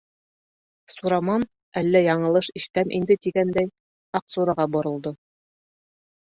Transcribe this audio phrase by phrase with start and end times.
[0.93, 1.43] Сураман,
[1.81, 3.69] әллә яңылыш ишетәм инде тигәндәй,
[4.21, 5.15] Аҡсураға боролдо.